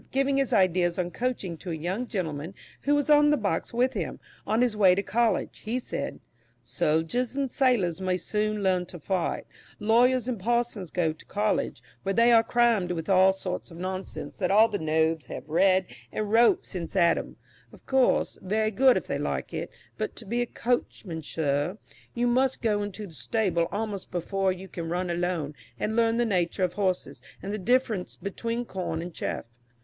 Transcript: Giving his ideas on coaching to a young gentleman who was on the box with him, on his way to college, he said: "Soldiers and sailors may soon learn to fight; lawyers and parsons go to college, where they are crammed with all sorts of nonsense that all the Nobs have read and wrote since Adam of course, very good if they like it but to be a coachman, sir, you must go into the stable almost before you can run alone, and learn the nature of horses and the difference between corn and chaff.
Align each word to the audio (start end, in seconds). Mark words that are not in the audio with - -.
Giving 0.09 0.37
his 0.37 0.51
ideas 0.51 0.97
on 0.97 1.11
coaching 1.11 1.57
to 1.57 1.69
a 1.69 1.75
young 1.75 2.07
gentleman 2.07 2.55
who 2.81 2.95
was 2.95 3.07
on 3.07 3.29
the 3.29 3.37
box 3.37 3.71
with 3.71 3.93
him, 3.93 4.19
on 4.47 4.61
his 4.63 4.75
way 4.75 4.95
to 4.95 5.03
college, 5.03 5.59
he 5.59 5.77
said: 5.77 6.19
"Soldiers 6.63 7.35
and 7.35 7.51
sailors 7.51 8.01
may 8.01 8.17
soon 8.17 8.63
learn 8.63 8.87
to 8.87 8.97
fight; 8.97 9.45
lawyers 9.77 10.27
and 10.27 10.39
parsons 10.39 10.89
go 10.89 11.13
to 11.13 11.25
college, 11.25 11.83
where 12.01 12.15
they 12.15 12.31
are 12.31 12.41
crammed 12.41 12.93
with 12.93 13.09
all 13.09 13.31
sorts 13.31 13.69
of 13.69 13.77
nonsense 13.77 14.37
that 14.37 14.49
all 14.49 14.67
the 14.67 14.79
Nobs 14.79 15.27
have 15.27 15.47
read 15.47 15.85
and 16.11 16.31
wrote 16.31 16.65
since 16.65 16.95
Adam 16.95 17.37
of 17.71 17.85
course, 17.85 18.39
very 18.41 18.71
good 18.71 18.97
if 18.97 19.05
they 19.05 19.19
like 19.19 19.53
it 19.53 19.69
but 19.99 20.15
to 20.15 20.25
be 20.25 20.41
a 20.41 20.47
coachman, 20.47 21.21
sir, 21.21 21.77
you 22.15 22.25
must 22.25 22.63
go 22.63 22.81
into 22.81 23.05
the 23.05 23.13
stable 23.13 23.67
almost 23.71 24.09
before 24.09 24.51
you 24.51 24.67
can 24.67 24.89
run 24.89 25.11
alone, 25.11 25.53
and 25.79 25.95
learn 25.95 26.17
the 26.17 26.25
nature 26.25 26.63
of 26.63 26.73
horses 26.73 27.21
and 27.43 27.53
the 27.53 27.59
difference 27.59 28.15
between 28.15 28.65
corn 28.65 28.99
and 28.99 29.13
chaff. 29.13 29.45